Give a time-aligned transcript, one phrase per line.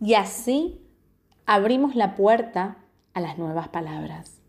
[0.00, 0.80] Y así
[1.46, 2.78] abrimos la puerta
[3.12, 4.40] a las nuevas palabras.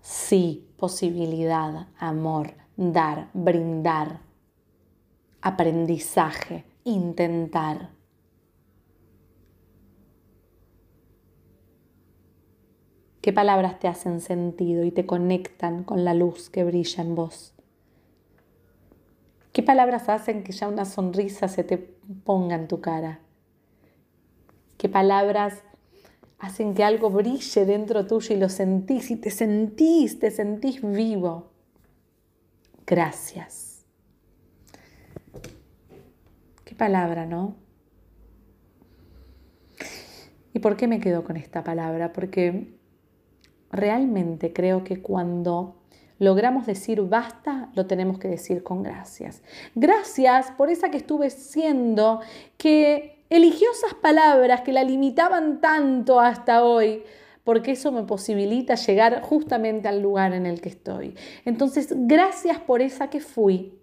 [0.00, 4.20] Sí, posibilidad, amor, dar, brindar,
[5.40, 7.90] aprendizaje, intentar.
[13.20, 17.54] ¿Qué palabras te hacen sentido y te conectan con la luz que brilla en vos?
[19.52, 23.21] ¿Qué palabras hacen que ya una sonrisa se te ponga en tu cara?
[24.82, 25.62] ¿Qué palabras
[26.40, 31.52] hacen que algo brille dentro tuyo y lo sentís y te sentís, te sentís vivo?
[32.84, 33.86] Gracias.
[36.64, 37.54] Qué palabra, ¿no?
[40.52, 42.12] ¿Y por qué me quedo con esta palabra?
[42.12, 42.76] Porque
[43.70, 45.76] realmente creo que cuando
[46.18, 49.42] logramos decir basta, lo tenemos que decir con gracias.
[49.76, 52.20] Gracias por esa que estuve siendo,
[52.58, 57.02] que eligió esas palabras que la limitaban tanto hasta hoy,
[57.44, 61.14] porque eso me posibilita llegar justamente al lugar en el que estoy.
[61.46, 63.78] Entonces, gracias por esa que fui,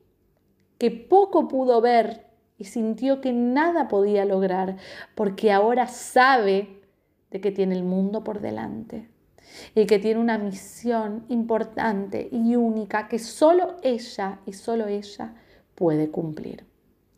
[0.78, 2.28] que poco pudo ver
[2.60, 4.78] y sintió que nada podía lograr,
[5.16, 6.82] porque ahora sabe
[7.32, 9.10] de que tiene el mundo por delante
[9.74, 15.34] y que tiene una misión importante y única que solo ella y solo ella
[15.74, 16.69] puede cumplir.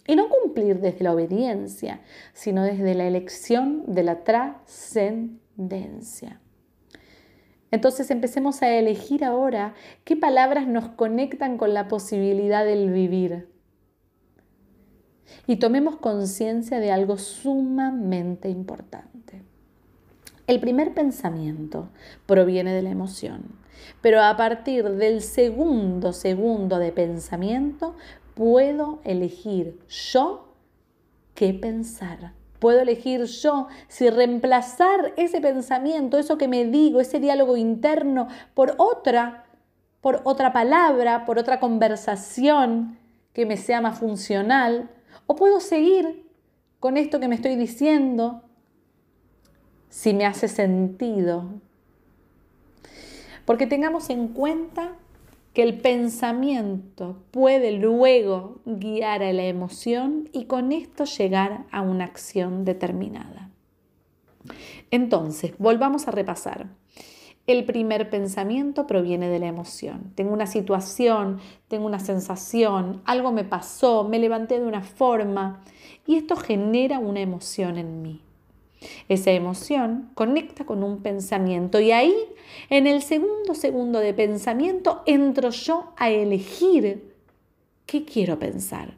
[0.08, 2.00] Y no cumplir desde la obediencia,
[2.34, 6.40] sino desde la elección de la trascendencia.
[7.72, 13.48] Entonces empecemos a elegir ahora qué palabras nos conectan con la posibilidad del vivir.
[15.48, 19.42] Y tomemos conciencia de algo sumamente importante.
[20.48, 21.90] El primer pensamiento
[22.26, 23.44] proviene de la emoción,
[24.02, 27.96] pero a partir del segundo segundo de pensamiento
[28.34, 30.56] puedo elegir yo
[31.36, 32.34] qué pensar.
[32.60, 38.76] Puedo elegir yo si reemplazar ese pensamiento, eso que me digo, ese diálogo interno por
[38.78, 39.46] otra,
[40.00, 43.00] por otra palabra, por otra conversación
[43.34, 44.92] que me sea más funcional,
[45.26, 46.30] o puedo seguir
[46.80, 48.44] con esto que me estoy diciendo,
[49.90, 51.62] si me hace sentido.
[53.46, 54.98] Porque tengamos en cuenta
[55.54, 62.06] que el pensamiento puede luego guiar a la emoción y con esto llegar a una
[62.06, 63.50] acción determinada.
[64.92, 66.68] Entonces, volvamos a repasar.
[67.48, 70.14] El primer pensamiento proviene de la emoción.
[70.16, 75.64] Tengo una situación, tengo una sensación, algo me pasó, me levanté de una forma
[76.06, 78.22] y esto genera una emoción en mí.
[79.10, 82.16] Esa emoción conecta con un pensamiento y ahí,
[82.70, 87.14] en el segundo segundo de pensamiento, entro yo a elegir
[87.86, 88.96] qué quiero pensar.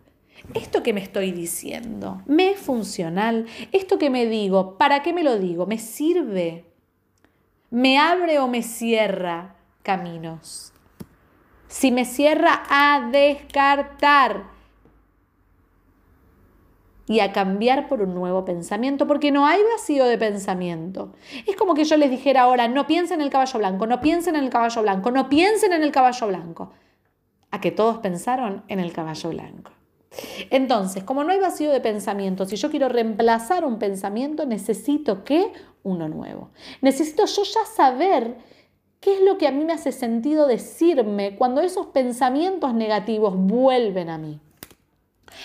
[0.54, 3.46] Esto que me estoy diciendo, ¿me es funcional?
[3.72, 5.66] Esto que me digo, ¿para qué me lo digo?
[5.66, 6.66] ¿Me sirve?
[7.70, 10.74] ¿Me abre o me cierra caminos?
[11.68, 14.53] Si me cierra, a descartar
[17.08, 21.14] y a cambiar por un nuevo pensamiento, porque no hay vacío de pensamiento.
[21.46, 24.36] Es como que yo les dijera ahora, no piensen en el caballo blanco, no piensen
[24.36, 26.72] en el caballo blanco, no piensen en el caballo blanco.
[27.52, 29.72] A que todos pensaron en el caballo blanco.
[30.50, 35.52] Entonces, como no hay vacío de pensamiento, si yo quiero reemplazar un pensamiento, necesito que
[35.84, 36.52] uno nuevo.
[36.82, 38.38] Necesito yo ya saber
[39.00, 44.10] qué es lo que a mí me hace sentido decirme cuando esos pensamientos negativos vuelven
[44.10, 44.40] a mí.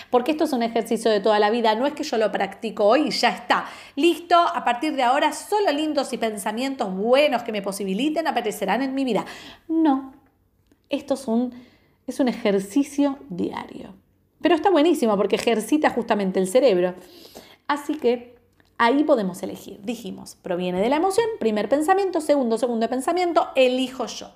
[0.09, 2.85] Porque esto es un ejercicio de toda la vida, no es que yo lo practico
[2.85, 3.65] hoy y ya está.
[3.95, 8.93] Listo, a partir de ahora solo lindos y pensamientos buenos que me posibiliten aparecerán en
[8.95, 9.25] mi vida.
[9.67, 10.13] No,
[10.89, 11.53] esto es un,
[12.07, 13.93] es un ejercicio diario.
[14.41, 16.95] Pero está buenísimo porque ejercita justamente el cerebro.
[17.67, 18.35] Así que
[18.77, 19.81] ahí podemos elegir.
[19.83, 24.31] Dijimos, proviene de la emoción, primer pensamiento, segundo, segundo pensamiento, elijo yo.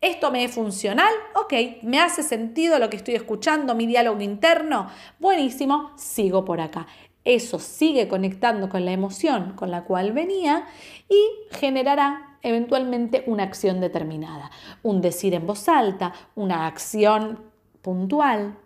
[0.00, 1.12] ¿Esto me es funcional?
[1.34, 4.88] Ok, ¿me hace sentido lo que estoy escuchando, mi diálogo interno?
[5.18, 6.86] Buenísimo, sigo por acá.
[7.24, 10.66] Eso sigue conectando con la emoción con la cual venía
[11.08, 11.20] y
[11.56, 14.52] generará eventualmente una acción determinada.
[14.84, 17.40] Un decir en voz alta, una acción
[17.82, 18.56] puntual.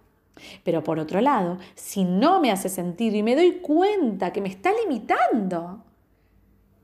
[0.64, 4.50] Pero por otro lado, si no me hace sentido y me doy cuenta que me
[4.50, 5.82] está limitando,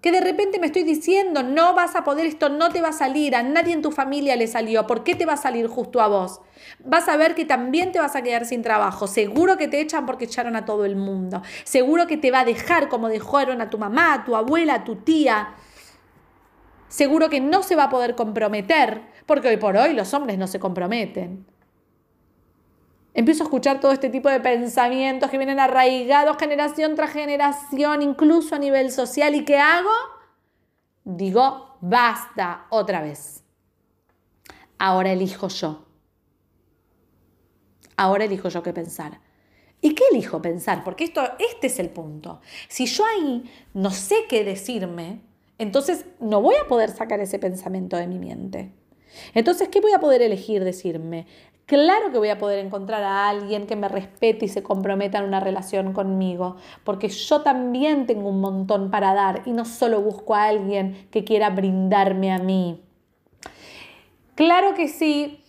[0.00, 2.92] que de repente me estoy diciendo, no vas a poder esto, no te va a
[2.92, 6.00] salir, a nadie en tu familia le salió, ¿por qué te va a salir justo
[6.00, 6.40] a vos?
[6.84, 10.06] Vas a ver que también te vas a quedar sin trabajo, seguro que te echan
[10.06, 13.70] porque echaron a todo el mundo, seguro que te va a dejar como dejaron a
[13.70, 15.54] tu mamá, a tu abuela, a tu tía,
[16.88, 20.46] seguro que no se va a poder comprometer, porque hoy por hoy los hombres no
[20.46, 21.44] se comprometen.
[23.14, 28.54] Empiezo a escuchar todo este tipo de pensamientos que vienen arraigados generación tras generación, incluso
[28.54, 29.34] a nivel social.
[29.34, 29.90] ¿Y qué hago?
[31.04, 33.42] Digo, basta otra vez.
[34.78, 35.86] Ahora elijo yo.
[37.96, 39.20] Ahora elijo yo qué pensar.
[39.80, 40.84] ¿Y qué elijo pensar?
[40.84, 42.40] Porque esto, este es el punto.
[42.68, 45.22] Si yo ahí no sé qué decirme,
[45.58, 48.72] entonces no voy a poder sacar ese pensamiento de mi mente.
[49.34, 51.26] Entonces, ¿qué voy a poder elegir decirme?
[51.68, 55.24] Claro que voy a poder encontrar a alguien que me respete y se comprometa en
[55.24, 60.34] una relación conmigo, porque yo también tengo un montón para dar y no solo busco
[60.34, 62.82] a alguien que quiera brindarme a mí.
[64.34, 65.44] Claro que sí,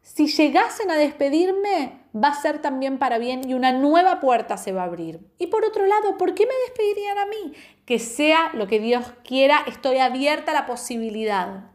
[0.00, 4.72] si llegasen a despedirme, va a ser también para bien y una nueva puerta se
[4.72, 5.20] va a abrir.
[5.38, 7.52] Y por otro lado, ¿por qué me despedirían a mí?
[7.86, 11.71] Que sea lo que Dios quiera, estoy abierta a la posibilidad.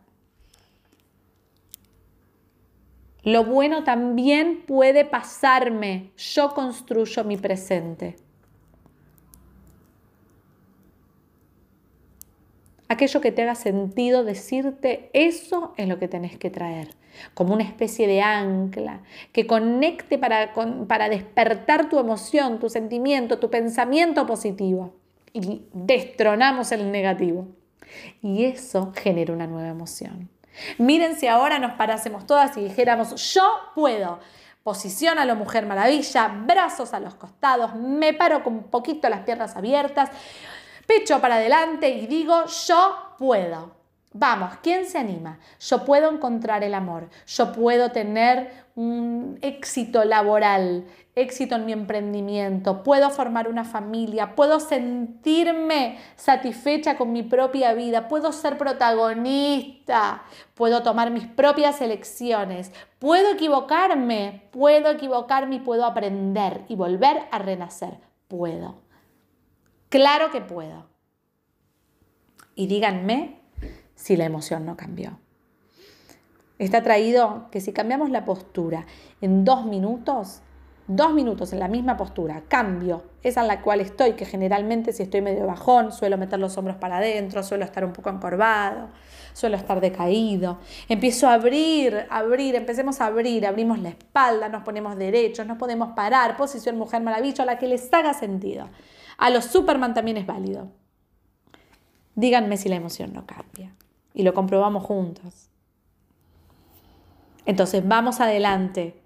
[3.27, 6.11] Lo bueno también puede pasarme.
[6.15, 8.15] Yo construyo mi presente.
[12.87, 16.95] Aquello que te haga sentido decirte, eso es lo que tenés que traer,
[17.33, 19.01] como una especie de ancla,
[19.33, 20.53] que conecte para,
[20.87, 24.93] para despertar tu emoción, tu sentimiento, tu pensamiento positivo.
[25.33, 27.49] Y destronamos el negativo.
[28.21, 30.29] Y eso genera una nueva emoción.
[30.77, 33.43] Miren si ahora nos parásemos todas y dijéramos, yo
[33.75, 34.19] puedo.
[34.63, 39.21] Posición a la mujer maravilla, brazos a los costados, me paro con un poquito las
[39.21, 40.09] piernas abiertas,
[40.85, 43.76] pecho para adelante y digo, yo puedo.
[44.19, 45.37] Vamos, ¿quién se anima?
[45.59, 52.81] Yo puedo encontrar el amor, yo puedo tener un éxito laboral, éxito en mi emprendimiento,
[52.81, 60.23] puedo formar una familia, puedo sentirme satisfecha con mi propia vida, puedo ser protagonista,
[60.55, 67.37] puedo tomar mis propias elecciones, puedo equivocarme, puedo equivocarme y puedo aprender y volver a
[67.37, 67.99] renacer.
[68.27, 68.81] Puedo.
[69.89, 70.87] Claro que puedo.
[72.55, 73.36] Y díganme
[73.97, 75.19] si la emoción no cambió.
[76.59, 78.85] Está traído que si cambiamos la postura
[79.21, 80.41] en dos minutos,
[80.87, 85.03] dos minutos en la misma postura, cambio esa en la cual estoy, que generalmente si
[85.03, 88.87] estoy medio bajón, suelo meter los hombros para adentro, suelo estar un poco encorvado,
[89.33, 90.59] suelo estar decaído.
[90.87, 95.89] Empiezo a abrir, abrir, empecemos a abrir, abrimos la espalda, nos ponemos derechos, nos podemos
[95.89, 98.69] parar, posición mujer maravillosa, a la que les haga sentido.
[99.17, 100.71] A los Superman también es válido.
[102.15, 103.75] Díganme si la emoción no cambia.
[104.17, 105.51] Y lo comprobamos juntos.
[107.45, 108.99] Entonces vamos adelante,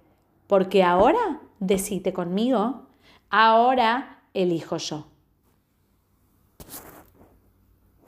[0.47, 2.87] porque ahora decite conmigo,
[3.29, 5.10] ahora elijo yo.